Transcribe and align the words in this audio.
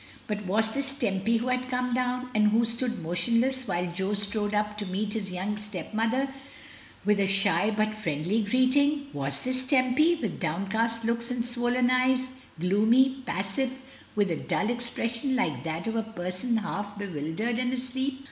But 0.25 0.47
was 0.47 0.71
this 0.71 0.93
Tempy 0.93 1.37
who 1.37 1.49
had 1.49 1.69
come 1.69 1.93
down, 1.93 2.31
and 2.33 2.47
who 2.47 2.65
stood 2.65 3.03
motionless 3.03 3.67
while 3.67 3.91
Jo 3.93 4.15
strode 4.15 4.51
up 4.55 4.75
to 4.79 4.85
meet 4.87 5.13
his 5.13 5.31
young 5.31 5.59
stepmother, 5.59 6.33
with 7.05 7.19
a 7.19 7.27
shy, 7.27 7.69
but 7.69 7.95
friendly 7.95 8.41
greeting? 8.41 9.09
Was 9.13 9.43
this 9.43 9.63
Tempy, 9.63 10.15
with 10.15 10.39
down 10.39 10.67
cast 10.69 11.05
looks 11.05 11.29
and 11.29 11.45
swollen 11.45 11.91
eyes, 11.91 12.29
gloomy, 12.59 13.21
passive, 13.27 13.77
with 14.15 14.31
a 14.31 14.37
dull 14.37 14.71
expression 14.71 15.35
like 15.35 15.63
that 15.65 15.85
of 15.85 15.95
a 15.95 16.01
person 16.01 16.57
half 16.57 16.97
bewildered 16.97 17.59
and 17.59 17.71
asleep? 17.71 18.19